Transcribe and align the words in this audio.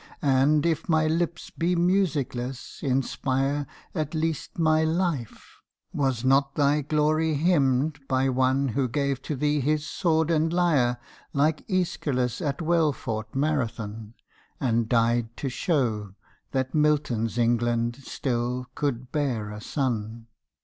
And, 0.23 0.65
if 0.65 0.89
my 0.89 1.05
lips 1.05 1.51
be 1.51 1.75
musicless, 1.75 2.81
inspire 2.81 3.67
At 3.93 4.15
least 4.15 4.57
my 4.57 4.83
life: 4.83 5.57
was 5.93 6.25
not 6.25 6.55
thy 6.55 6.81
glory 6.81 7.35
hymned 7.35 7.99
By 8.07 8.27
One 8.29 8.69
who 8.69 8.87
gave 8.87 9.21
to 9.21 9.35
thee 9.35 9.59
his 9.59 9.85
sword 9.85 10.31
and 10.31 10.51
lyre 10.51 10.97
Like 11.33 11.67
Æschylos 11.67 12.43
at 12.43 12.63
well 12.63 12.91
fought 12.93 13.35
Marathon, 13.35 14.15
And 14.59 14.89
died 14.89 15.37
to 15.37 15.49
show 15.49 16.15
that 16.49 16.73
Milton's 16.73 17.37
England 17.37 17.97
still 18.01 18.65
could 18.73 19.11
bear 19.11 19.51
a 19.51 19.61
son! 19.61 20.25